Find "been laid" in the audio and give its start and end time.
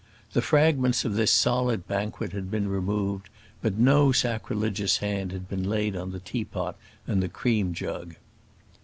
5.47-5.95